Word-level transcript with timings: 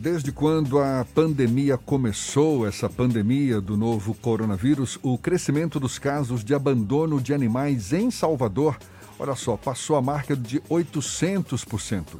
Desde 0.00 0.32
quando 0.32 0.78
a 0.78 1.06
pandemia 1.14 1.76
começou, 1.76 2.66
essa 2.66 2.88
pandemia 2.88 3.60
do 3.60 3.76
novo 3.76 4.14
coronavírus, 4.14 4.98
o 5.02 5.18
crescimento 5.18 5.78
dos 5.78 5.98
casos 5.98 6.42
de 6.42 6.54
abandono 6.54 7.20
de 7.20 7.34
animais 7.34 7.92
em 7.92 8.10
Salvador, 8.10 8.78
olha 9.18 9.34
só, 9.34 9.58
passou 9.58 9.96
a 9.96 10.00
marca 10.00 10.34
de 10.34 10.58
800%. 10.62 12.16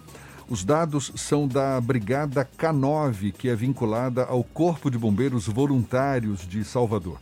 Os 0.47 0.63
dados 0.63 1.11
são 1.17 1.49
da 1.49 1.81
Brigada 1.81 2.47
K9, 2.59 3.33
que 3.33 3.49
é 3.49 3.57
vinculada 3.57 4.25
ao 4.25 4.45
Corpo 4.45 4.91
de 4.91 4.99
Bombeiros 4.99 5.47
Voluntários 5.47 6.47
de 6.47 6.63
Salvador. 6.63 7.17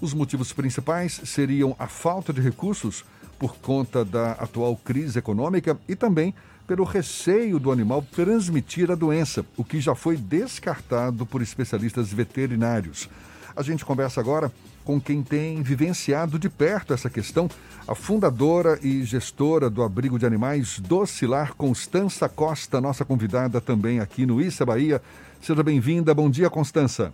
Os 0.00 0.14
motivos 0.14 0.52
principais 0.52 1.22
seriam 1.24 1.74
a 1.76 1.88
falta 1.88 2.32
de 2.32 2.40
recursos 2.40 3.04
por 3.36 3.56
conta 3.56 4.04
da 4.04 4.32
atual 4.32 4.76
crise 4.76 5.18
econômica 5.18 5.76
e 5.88 5.96
também 5.96 6.32
pelo 6.66 6.84
receio 6.84 7.58
do 7.58 7.70
animal 7.70 8.02
transmitir 8.02 8.90
a 8.90 8.94
doença, 8.94 9.44
o 9.56 9.64
que 9.64 9.80
já 9.80 9.94
foi 9.94 10.16
descartado 10.16 11.26
por 11.26 11.42
especialistas 11.42 12.12
veterinários. 12.12 13.08
A 13.54 13.62
gente 13.62 13.84
conversa 13.84 14.20
agora 14.20 14.50
com 14.84 15.00
quem 15.00 15.22
tem 15.22 15.62
vivenciado 15.62 16.38
de 16.38 16.48
perto 16.48 16.92
essa 16.92 17.08
questão, 17.08 17.48
a 17.86 17.94
fundadora 17.94 18.78
e 18.82 19.02
gestora 19.04 19.70
do 19.70 19.82
abrigo 19.82 20.18
de 20.18 20.26
animais 20.26 20.78
Docilar, 20.78 21.54
Constança 21.54 22.28
Costa, 22.28 22.80
nossa 22.80 23.04
convidada 23.04 23.60
também 23.60 24.00
aqui 24.00 24.26
no 24.26 24.40
Issa 24.40 24.66
Bahia. 24.66 25.00
Seja 25.40 25.62
bem-vinda. 25.62 26.12
Bom 26.14 26.28
dia, 26.28 26.50
Constança. 26.50 27.12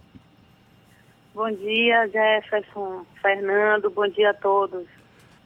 Bom 1.35 1.51
dia, 1.51 2.09
Jefferson, 2.09 3.05
Fernando, 3.21 3.91
bom 3.91 4.09
dia 4.09 4.31
a 4.31 4.35
todos. 4.35 4.85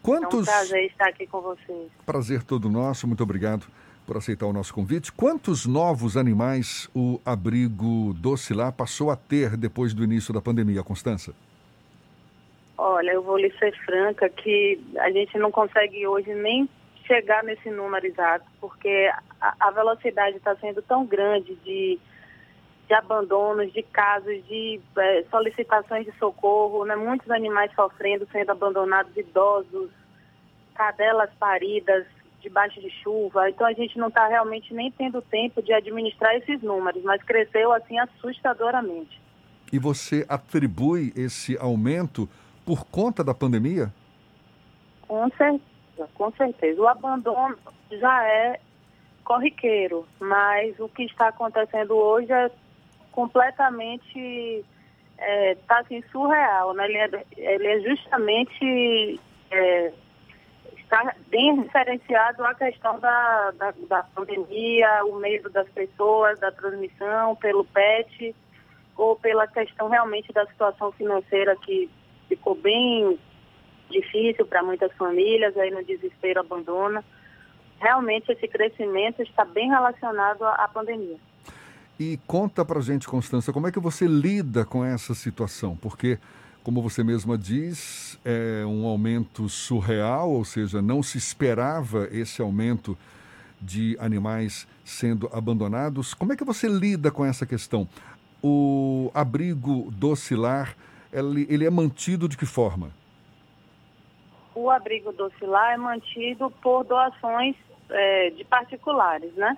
Quantos... 0.02 0.48
É 0.48 0.50
um 0.50 0.54
prazer 0.54 0.86
estar 0.86 1.08
aqui 1.08 1.26
com 1.26 1.40
vocês. 1.40 1.90
Prazer 2.06 2.42
todo 2.42 2.70
nosso, 2.70 3.06
muito 3.06 3.22
obrigado 3.22 3.66
por 4.06 4.16
aceitar 4.16 4.46
o 4.46 4.52
nosso 4.52 4.74
convite. 4.74 5.12
Quantos 5.12 5.66
novos 5.66 6.16
animais 6.16 6.88
o 6.94 7.20
abrigo 7.24 8.12
Docilar 8.14 8.72
passou 8.72 9.10
a 9.10 9.16
ter 9.16 9.56
depois 9.56 9.94
do 9.94 10.04
início 10.04 10.32
da 10.32 10.40
pandemia, 10.40 10.82
Constança? 10.82 11.34
Olha, 12.76 13.12
eu 13.12 13.22
vou 13.22 13.38
lhe 13.38 13.50
ser 13.58 13.74
franca 13.84 14.28
que 14.28 14.80
a 14.98 15.10
gente 15.10 15.38
não 15.38 15.50
consegue 15.50 16.06
hoje 16.06 16.34
nem 16.34 16.68
chegar 17.06 17.42
nesse 17.44 17.70
número 17.70 18.06
exato, 18.06 18.44
porque 18.60 19.10
a, 19.40 19.54
a 19.60 19.70
velocidade 19.70 20.36
está 20.36 20.56
sendo 20.56 20.82
tão 20.82 21.06
grande 21.06 21.54
de, 21.56 21.98
de 22.88 22.94
abandonos, 22.94 23.72
de 23.72 23.82
casos, 23.82 24.44
de 24.46 24.80
é, 24.98 25.24
solicitações 25.30 26.04
de 26.04 26.12
socorro, 26.18 26.84
né? 26.84 26.96
muitos 26.96 27.30
animais 27.30 27.70
sofrendo, 27.74 28.26
sendo 28.32 28.50
abandonados, 28.50 29.16
idosos, 29.16 29.90
cadelas 30.74 31.30
paridas, 31.38 32.06
debaixo 32.44 32.80
de 32.80 32.90
chuva. 33.02 33.50
Então 33.50 33.66
a 33.66 33.72
gente 33.72 33.98
não 33.98 34.08
está 34.08 34.28
realmente 34.28 34.72
nem 34.72 34.90
tendo 34.92 35.20
tempo 35.22 35.60
de 35.62 35.72
administrar 35.72 36.36
esses 36.36 36.62
números, 36.62 37.02
mas 37.02 37.22
cresceu 37.22 37.72
assim 37.72 37.98
assustadoramente. 37.98 39.20
E 39.72 39.78
você 39.78 40.24
atribui 40.28 41.12
esse 41.16 41.58
aumento 41.58 42.28
por 42.64 42.84
conta 42.84 43.24
da 43.24 43.34
pandemia? 43.34 43.92
Com 45.08 45.28
certeza, 45.30 46.08
com 46.14 46.30
certeza. 46.32 46.80
O 46.80 46.86
abandono 46.86 47.56
já 47.90 48.24
é 48.24 48.60
corriqueiro, 49.24 50.06
mas 50.20 50.78
o 50.78 50.88
que 50.88 51.04
está 51.04 51.28
acontecendo 51.28 51.94
hoje 51.94 52.30
é 52.30 52.50
completamente 53.10 54.64
está 55.16 55.18
é, 55.18 55.54
tá, 55.66 55.78
assim, 55.80 56.02
surreal, 56.10 56.74
né? 56.74 56.84
Ele 56.84 56.98
é, 56.98 57.24
ele 57.36 57.66
é 57.66 57.80
justamente 57.80 59.20
é, 59.50 59.92
está 60.94 61.16
bem 61.28 61.60
diferenciado 61.60 62.44
a 62.44 62.54
questão 62.54 63.00
da, 63.00 63.50
da, 63.52 63.74
da, 63.88 64.02
pandemia, 64.04 65.04
o 65.06 65.16
medo 65.16 65.50
das 65.50 65.68
pessoas, 65.70 66.38
da 66.38 66.52
transmissão 66.52 67.34
pelo 67.36 67.64
PET, 67.64 68.34
ou 68.96 69.16
pela 69.16 69.48
questão 69.48 69.88
realmente 69.88 70.32
da 70.32 70.46
situação 70.46 70.92
financeira 70.92 71.56
que 71.56 71.90
ficou 72.28 72.54
bem 72.54 73.18
difícil 73.90 74.46
para 74.46 74.62
muitas 74.62 74.92
famílias, 74.92 75.56
aí 75.56 75.70
no 75.72 75.84
desespero 75.84 76.40
abandona. 76.40 77.04
Realmente 77.80 78.30
esse 78.30 78.46
crescimento 78.46 79.20
está 79.20 79.44
bem 79.44 79.68
relacionado 79.68 80.44
à, 80.44 80.52
à 80.52 80.68
pandemia. 80.68 81.18
E 81.98 82.18
conta 82.24 82.64
para 82.64 82.80
gente, 82.80 83.08
Constança, 83.08 83.52
como 83.52 83.66
é 83.66 83.72
que 83.72 83.80
você 83.80 84.06
lida 84.06 84.64
com 84.64 84.84
essa 84.84 85.12
situação? 85.12 85.76
Porque 85.76 86.18
como 86.64 86.80
você 86.80 87.04
mesma 87.04 87.36
diz, 87.36 88.18
é 88.24 88.64
um 88.64 88.86
aumento 88.86 89.50
surreal, 89.50 90.30
ou 90.30 90.44
seja, 90.46 90.80
não 90.80 91.02
se 91.02 91.18
esperava 91.18 92.08
esse 92.10 92.40
aumento 92.40 92.96
de 93.60 93.96
animais 94.00 94.66
sendo 94.82 95.28
abandonados. 95.30 96.14
Como 96.14 96.32
é 96.32 96.36
que 96.36 96.44
você 96.44 96.66
lida 96.66 97.10
com 97.10 97.22
essa 97.22 97.44
questão? 97.44 97.86
O 98.42 99.10
abrigo 99.12 99.90
docilar, 99.92 100.74
ele, 101.12 101.46
ele 101.50 101.66
é 101.66 101.70
mantido 101.70 102.26
de 102.26 102.36
que 102.36 102.46
forma? 102.46 102.90
O 104.54 104.70
abrigo 104.70 105.12
docilar 105.12 105.74
é 105.74 105.76
mantido 105.76 106.50
por 106.62 106.82
doações 106.84 107.56
é, 107.90 108.30
de 108.30 108.44
particulares, 108.44 109.34
né? 109.34 109.56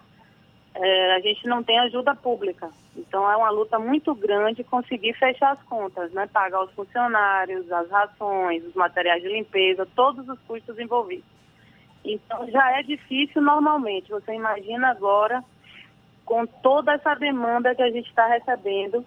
É, 0.78 1.14
a 1.14 1.20
gente 1.20 1.46
não 1.46 1.62
tem 1.62 1.78
ajuda 1.80 2.14
pública. 2.14 2.70
Então 2.94 3.30
é 3.30 3.36
uma 3.36 3.50
luta 3.50 3.78
muito 3.78 4.14
grande 4.14 4.62
conseguir 4.62 5.14
fechar 5.14 5.52
as 5.52 5.62
contas, 5.62 6.12
né? 6.12 6.28
Pagar 6.32 6.62
os 6.64 6.72
funcionários, 6.72 7.70
as 7.72 7.90
rações, 7.90 8.64
os 8.64 8.74
materiais 8.74 9.22
de 9.22 9.28
limpeza, 9.28 9.88
todos 9.94 10.28
os 10.28 10.38
custos 10.40 10.78
envolvidos. 10.78 11.24
Então 12.04 12.48
já 12.50 12.78
é 12.78 12.82
difícil 12.82 13.40
normalmente. 13.40 14.10
Você 14.10 14.34
imagina 14.34 14.90
agora 14.90 15.42
com 16.24 16.44
toda 16.46 16.92
essa 16.92 17.14
demanda 17.14 17.74
que 17.74 17.82
a 17.82 17.90
gente 17.90 18.08
está 18.08 18.26
recebendo, 18.26 19.04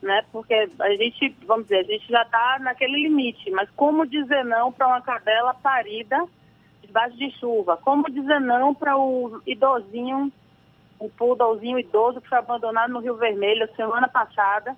né? 0.00 0.24
Porque 0.32 0.54
a 0.54 0.90
gente, 0.96 1.36
vamos 1.46 1.64
dizer, 1.64 1.80
a 1.80 1.84
gente 1.84 2.08
já 2.08 2.22
está 2.22 2.58
naquele 2.60 3.02
limite, 3.02 3.50
mas 3.50 3.68
como 3.76 4.06
dizer 4.06 4.44
não 4.44 4.72
para 4.72 4.86
uma 4.86 5.02
cadela 5.02 5.52
parida 5.52 6.24
debaixo 6.80 7.16
de 7.18 7.30
chuva? 7.38 7.76
Como 7.76 8.10
dizer 8.10 8.40
não 8.40 8.74
para 8.74 8.96
o 8.96 9.42
idosinho 9.46 10.32
um 11.04 11.08
poodlezinho 11.10 11.78
idoso 11.78 12.20
que 12.20 12.28
foi 12.28 12.38
abandonado 12.38 12.92
no 12.92 13.00
Rio 13.00 13.16
Vermelho 13.16 13.68
semana 13.74 14.08
passada 14.08 14.76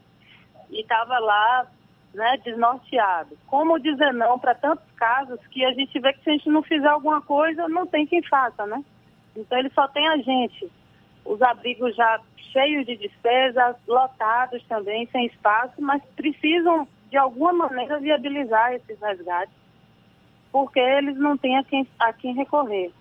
e 0.70 0.80
estava 0.80 1.18
lá 1.18 1.66
né, 2.14 2.38
desnorteado. 2.44 3.36
Como 3.46 3.78
dizer 3.78 4.12
não 4.14 4.38
para 4.38 4.54
tantos 4.54 4.88
casos 4.96 5.38
que 5.48 5.64
a 5.64 5.72
gente 5.72 5.98
vê 6.00 6.12
que 6.12 6.22
se 6.22 6.30
a 6.30 6.32
gente 6.32 6.48
não 6.48 6.62
fizer 6.62 6.88
alguma 6.88 7.20
coisa, 7.20 7.68
não 7.68 7.86
tem 7.86 8.06
quem 8.06 8.22
faça, 8.22 8.66
né? 8.66 8.82
Então 9.36 9.58
ele 9.58 9.70
só 9.70 9.86
tem 9.88 10.08
a 10.08 10.16
gente. 10.18 10.70
Os 11.24 11.42
abrigos 11.42 11.94
já 11.96 12.20
cheios 12.52 12.86
de 12.86 12.96
despesas, 12.96 13.76
lotados 13.86 14.62
também, 14.68 15.08
sem 15.10 15.26
espaço, 15.26 15.74
mas 15.78 16.02
precisam 16.16 16.86
de 17.10 17.16
alguma 17.16 17.52
maneira 17.52 17.98
viabilizar 17.98 18.72
esses 18.72 18.98
resgates, 19.00 19.54
porque 20.52 20.78
eles 20.78 21.16
não 21.16 21.36
têm 21.36 21.58
a 21.58 21.64
quem, 21.64 21.86
a 21.98 22.12
quem 22.12 22.34
recorrer. 22.34 22.92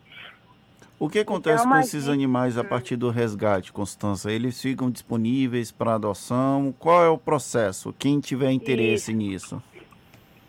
O 1.03 1.09
que 1.09 1.19
acontece 1.19 1.65
então, 1.65 1.73
com 1.73 1.79
esses 1.81 2.07
animais 2.07 2.57
a 2.57 2.63
partir 2.63 2.95
do 2.95 3.09
resgate, 3.09 3.73
Constança? 3.73 4.31
Eles 4.31 4.61
ficam 4.61 4.89
disponíveis 4.89 5.69
para 5.69 5.95
adoção? 5.95 6.73
Qual 6.79 7.03
é 7.03 7.09
o 7.09 7.17
processo? 7.17 7.91
Quem 7.99 8.21
tiver 8.21 8.51
interesse 8.51 9.11
Isso. 9.11 9.17
nisso? 9.17 9.63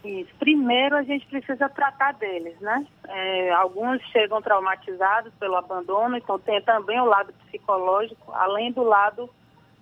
Isso. 0.04 0.32
Primeiro 0.38 0.97
a 0.97 1.03
gente 1.03 1.26
precisa 1.26 1.69
tratar 1.69 2.12
deles, 2.12 2.54
né? 2.60 2.87
É, 3.09 3.50
alguns 3.50 4.00
chegam 4.12 4.41
traumatizados 4.41 5.34
pelo 5.41 5.56
abandono, 5.56 6.16
então 6.16 6.38
tem 6.38 6.62
também 6.62 7.00
o 7.00 7.04
lado 7.04 7.34
psicológico, 7.47 8.32
além 8.32 8.71
do 8.71 8.84
lado 8.84 9.28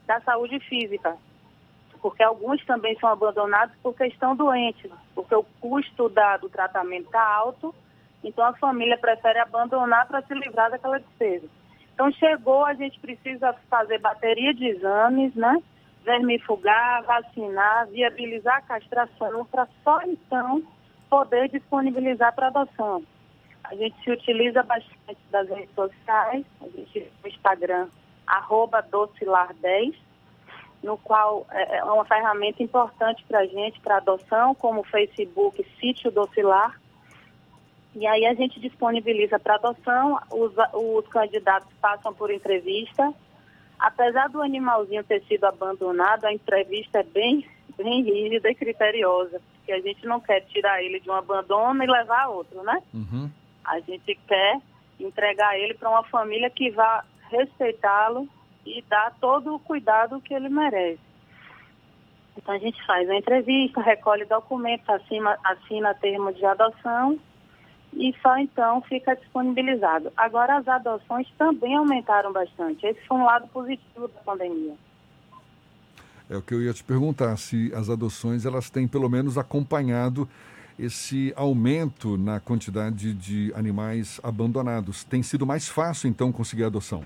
da 0.07 0.23
saúde 0.23 0.59
física. 0.61 1.19
Porque 2.01 2.23
alguns 2.23 2.65
também 2.65 2.99
são 2.99 3.11
abandonados 3.11 3.77
porque 3.83 4.07
estão 4.07 4.35
doentes, 4.35 4.91
porque 5.15 5.35
o 5.35 5.45
custo 5.61 6.09
da, 6.09 6.39
do 6.39 6.49
tratamento 6.49 7.09
está 7.09 7.23
alto 7.23 7.75
então 8.23 8.45
a 8.45 8.55
família 8.55 8.97
prefere 8.99 9.39
abandonar 9.39 10.07
para 10.07 10.23
se 10.23 10.35
livrar 10.35 10.71
daquela 10.71 10.99
despesa. 10.99 11.47
Então 11.95 12.11
chegou, 12.13 12.65
a 12.65 12.75
gente 12.75 12.99
precisa 13.01 13.53
fazer 13.69 13.99
bateria 13.99 14.55
de 14.55 14.67
exames, 14.67 15.35
né? 15.35 15.63
Vermifugar, 16.05 17.05
vacinar, 17.05 17.87
viabilizar 17.89 18.57
a 18.57 18.63
castração 18.63 19.45
para 19.47 19.69
só 19.85 20.01
então 20.03 20.63
poder 21.09 21.49
disponibilizar 21.49 22.35
para 22.35 22.49
adoção. 22.49 23.03
A 23.65 23.75
gente 23.75 24.03
se 24.03 24.11
utiliza 24.11 24.63
bastante 24.63 25.21
das 25.31 25.49
redes 25.49 25.75
sociais, 25.75 26.45
a 26.61 26.69
gente 26.69 27.13
no 27.23 27.29
Instagram, 27.29 27.89
arroba 28.27 28.83
docilar10, 28.83 29.95
no 30.83 30.99
qual 30.99 31.47
é, 31.51 31.79
é 31.79 31.85
uma 31.85 32.05
ferramenta 32.05 32.63
importante 32.63 33.25
para 33.25 33.41
a 33.41 33.47
gente, 33.47 33.81
para 33.81 33.99
adoção, 33.99 34.55
como 34.55 34.81
o 34.81 34.85
Facebook 34.85 35.65
Sítio 35.79 36.11
Docilar, 36.11 36.81
e 37.95 38.07
aí 38.07 38.25
a 38.25 38.35
gente 38.35 38.59
disponibiliza 38.59 39.39
para 39.39 39.57
adoção, 39.57 40.19
os, 40.31 40.53
os 40.73 41.07
candidatos 41.09 41.71
passam 41.81 42.13
por 42.15 42.31
entrevista. 42.31 43.13
Apesar 43.79 44.29
do 44.29 44.41
animalzinho 44.41 45.05
ter 45.05 45.23
sido 45.25 45.45
abandonado, 45.45 46.25
a 46.25 46.33
entrevista 46.33 47.01
é 47.01 47.03
bem, 47.03 47.47
bem 47.77 48.03
rígida 48.03 48.51
e 48.51 48.55
criteriosa, 48.55 49.41
porque 49.55 49.73
a 49.73 49.81
gente 49.81 50.07
não 50.07 50.21
quer 50.21 50.41
tirar 50.47 50.83
ele 50.83 51.01
de 51.01 51.11
um 51.11 51.15
abandono 51.15 51.83
e 51.83 51.87
levar 51.87 52.23
a 52.23 52.29
outro, 52.29 52.63
né? 52.63 52.83
Uhum. 52.95 53.31
A 53.65 53.79
gente 53.81 54.19
quer 54.27 54.61
entregar 54.99 55.59
ele 55.59 55.75
para 55.75 55.91
uma 55.91 56.05
família 56.05 56.49
que 56.49 56.71
vá 56.71 57.05
respeitá-lo 57.29 58.27
e 58.65 58.83
dar 58.89 59.15
todo 59.21 59.55
o 59.55 59.59
cuidado 59.59 60.21
que 60.21 60.33
ele 60.33 60.49
merece. 60.49 61.01
Então 62.37 62.55
a 62.55 62.59
gente 62.59 62.83
faz 62.87 63.11
a 63.11 63.17
entrevista, 63.17 63.83
recolhe 63.83 64.25
documentos, 64.25 64.89
assina, 64.89 65.37
assina 65.45 65.95
termo 65.95 66.33
de 66.33 66.45
adoção 66.47 67.19
e 67.93 68.15
só 68.23 68.37
então 68.39 68.81
fica 68.83 69.15
disponibilizado. 69.15 70.13
Agora 70.17 70.57
as 70.57 70.67
adoções 70.67 71.29
também 71.37 71.77
aumentaram 71.77 72.33
bastante. 72.33 72.87
Esse 72.87 73.01
foi 73.07 73.19
um 73.19 73.25
lado 73.25 73.47
positivo 73.49 74.09
da 74.09 74.21
pandemia. 74.21 74.75
É 76.31 76.37
o 76.37 76.43
que 76.43 76.55
eu 76.55 76.63
ia 76.63 76.73
te 76.73 76.83
perguntar, 76.83 77.37
se 77.37 77.73
as 77.75 77.91
adoções 77.91 78.47
elas 78.47 78.71
têm 78.71 78.89
pelo 78.89 79.09
menos 79.09 79.37
acompanhado 79.37 80.29
esse 80.79 81.33
aumento 81.37 82.17
na 82.17 82.41
quantidade 82.41 83.13
de 83.13 83.53
animais 83.55 84.21
abandonados. 84.23 85.05
Tem 85.05 85.23
sido 85.23 85.47
mais 85.47 85.69
fácil 85.69 86.09
então 86.09 86.33
conseguir 86.33 86.65
adoção? 86.65 87.05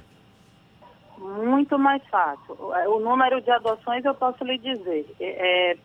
Muito 1.18 1.78
mais 1.78 2.02
fácil. 2.06 2.56
O 2.88 3.00
número 3.00 3.40
de 3.40 3.50
adoções 3.50 4.04
eu 4.04 4.14
posso 4.14 4.44
lhe 4.44 4.58
dizer, 4.58 5.06
é, 5.18 5.76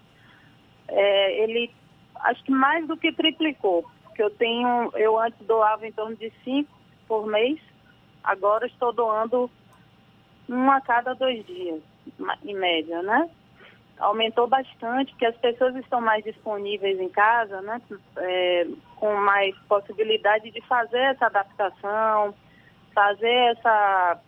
é, 0.88 1.44
ele 1.44 1.72
acho 2.16 2.44
que 2.44 2.52
mais 2.52 2.88
do 2.88 2.96
que 2.96 3.12
triplicou, 3.12 3.86
tenho, 4.52 4.92
eu 4.96 5.18
antes 5.18 5.40
doava 5.48 5.88
em 5.88 5.92
torno 5.92 6.16
de 6.16 6.32
cinco 6.44 6.70
por 7.08 7.26
mês, 7.26 7.60
agora 8.24 8.66
estou 8.66 8.92
doando 8.92 9.50
um 10.50 10.70
a 10.70 10.82
cada 10.82 11.14
dois 11.14 11.46
dias, 11.46 11.82
em 12.44 12.54
média, 12.54 13.02
né? 13.02 13.30
Aumentou 13.98 14.48
bastante, 14.48 15.12
porque 15.12 15.28
as 15.28 15.38
pessoas 15.38 15.76
estão 15.76 16.02
mais 16.02 16.24
disponíveis 16.24 17.00
em 17.00 17.10
casa, 17.10 17.62
né? 17.62 17.82
É, 18.18 18.68
com 18.98 19.16
mais 19.16 19.56
possibilidade 19.70 20.52
de 20.52 20.62
fazer 20.62 21.00
essa 21.00 21.28
adaptação, 21.28 22.34
fazer 22.94 23.56
essa 23.56 24.20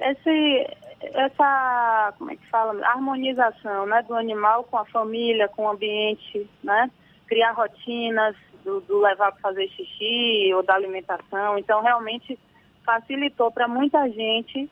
esse, 0.00 0.76
essa, 1.02 2.14
como 2.16 2.30
é 2.30 2.36
que 2.36 2.46
fala, 2.46 2.86
harmonização, 2.86 3.84
né, 3.86 4.00
do 4.02 4.14
animal 4.14 4.62
com 4.62 4.78
a 4.78 4.84
família, 4.84 5.48
com 5.48 5.64
o 5.64 5.70
ambiente, 5.70 6.48
né, 6.62 6.88
criar 7.26 7.50
rotinas 7.50 8.36
do, 8.68 8.80
do 8.82 9.00
levar 9.00 9.32
para 9.32 9.40
fazer 9.40 9.66
xixi 9.70 10.52
ou 10.54 10.62
da 10.62 10.74
alimentação. 10.74 11.56
Então, 11.58 11.82
realmente 11.82 12.38
facilitou 12.84 13.50
para 13.50 13.66
muita 13.66 14.06
gente 14.10 14.70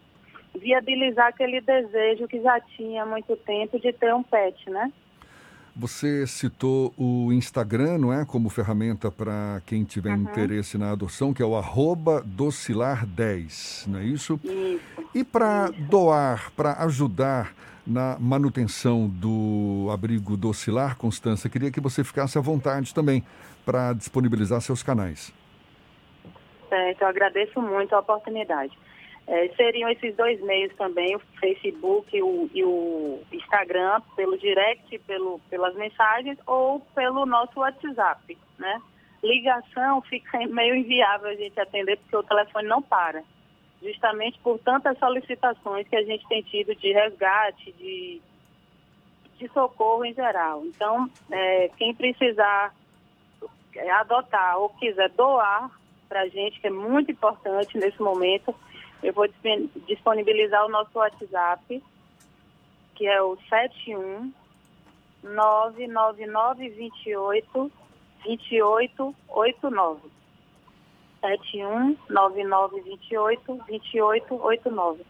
viabilizar 0.54 1.28
aquele 1.28 1.60
desejo 1.60 2.28
que 2.28 2.40
já 2.40 2.60
tinha 2.60 3.02
há 3.02 3.06
muito 3.06 3.34
tempo 3.37 3.81
de 3.81 3.93
ter 3.93 4.14
um 4.14 4.22
pet, 4.22 4.69
né? 4.70 4.93
Você 5.75 6.26
citou 6.26 6.94
o 6.96 7.31
Instagram, 7.32 7.98
não 7.98 8.12
é? 8.12 8.25
Como 8.25 8.48
ferramenta 8.48 9.10
para 9.10 9.60
quem 9.66 9.84
tiver 9.84 10.14
uhum. 10.14 10.22
interesse 10.22 10.78
na 10.78 10.93
adoção, 10.93 11.34
que 11.34 11.43
é 11.43 11.46
o 11.46 11.54
arroba 11.54 12.25
docilar10, 12.25 13.87
não 13.87 13.98
é 13.98 14.04
isso? 14.04 14.40
Isso. 14.43 14.81
E 15.14 15.22
para 15.22 15.69
doar, 15.70 16.50
para 16.52 16.82
ajudar 16.84 17.52
na 17.86 18.18
manutenção 18.18 19.08
do 19.08 19.88
abrigo 19.92 20.36
docilar, 20.36 20.96
Constança, 20.96 21.48
queria 21.48 21.70
que 21.70 21.80
você 21.80 22.02
ficasse 22.02 22.36
à 22.36 22.40
vontade 22.40 22.92
também 22.92 23.24
para 23.64 23.92
disponibilizar 23.92 24.60
seus 24.60 24.82
canais. 24.82 25.32
Certo, 26.68 27.02
eu 27.02 27.08
agradeço 27.08 27.60
muito 27.62 27.94
a 27.94 28.00
oportunidade. 28.00 28.76
É, 29.28 29.48
seriam 29.56 29.90
esses 29.90 30.14
dois 30.14 30.40
meios 30.42 30.72
também, 30.76 31.16
o 31.16 31.20
Facebook 31.40 32.22
o, 32.22 32.48
e 32.54 32.64
o 32.64 33.20
Instagram, 33.32 34.00
pelo 34.14 34.38
direct, 34.38 34.98
pelo, 35.00 35.40
pelas 35.50 35.74
mensagens 35.74 36.38
ou 36.46 36.80
pelo 36.94 37.26
nosso 37.26 37.58
WhatsApp, 37.58 38.38
né? 38.58 38.80
Ligação 39.22 40.00
fica 40.02 40.38
meio 40.46 40.76
inviável 40.76 41.28
a 41.28 41.34
gente 41.34 41.58
atender 41.58 41.96
porque 41.98 42.16
o 42.16 42.22
telefone 42.22 42.68
não 42.68 42.80
para, 42.80 43.24
justamente 43.82 44.38
por 44.40 44.58
tantas 44.58 44.99
solicitações 44.99 45.88
que 45.88 45.96
a 45.96 46.02
gente 46.02 46.26
tem 46.28 46.43
tido 46.43 46.75
de 46.75 46.93
resgate, 46.93 47.73
de, 47.73 48.20
de 49.38 49.49
socorro 49.49 50.05
em 50.05 50.12
geral. 50.14 50.64
Então, 50.64 51.11
é, 51.31 51.70
quem 51.76 51.94
precisar 51.94 52.75
adotar 54.00 54.58
ou 54.58 54.70
quiser 54.70 55.11
doar 55.11 55.70
para 56.08 56.23
a 56.23 56.28
gente, 56.28 56.58
que 56.61 56.69
é 56.69 56.70
muito 56.70 57.11
importante 57.11 57.76
nesse 57.76 58.00
momento, 58.00 58.55
eu 59.02 59.12
vou 59.12 59.28
disponibilizar 59.87 60.64
o 60.64 60.70
nosso 60.70 60.99
WhatsApp, 60.99 61.82
que 62.94 63.06
é 63.06 63.20
o 63.20 63.37
71 63.49 64.32
99928 65.22 67.70
2889. 68.25 70.17
71 71.26 71.96
9928 72.08 73.58
2889. 73.67 75.02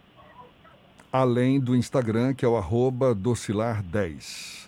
Além 1.11 1.59
do 1.59 1.75
Instagram, 1.75 2.33
que 2.33 2.43
é 2.43 2.47
o 2.47 2.57
arroba 2.57 3.13
docilar10. 3.15 4.65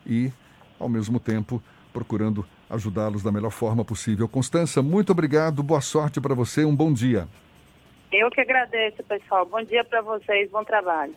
e, 0.05 0.33
ao 0.81 0.89
mesmo 0.89 1.21
tempo, 1.21 1.63
procurando 1.93 2.45
ajudá-los 2.69 3.23
da 3.23 3.31
melhor 3.31 3.53
forma 3.53 3.85
possível. 3.85 4.27
Constança, 4.27 4.83
muito 4.83 5.13
obrigado, 5.13 5.63
boa 5.63 5.81
sorte 5.81 6.21
para 6.21 6.35
você, 6.35 6.65
um 6.65 6.75
bom 6.75 6.93
dia. 6.93 7.29
Eu 8.11 8.29
que 8.33 8.41
agradeço, 8.41 9.01
pessoal. 9.05 9.47
Bom 9.47 9.63
dia 9.63 9.85
para 9.85 10.03
vocês, 10.03 10.51
bom 10.51 10.65
trabalho. 10.65 11.15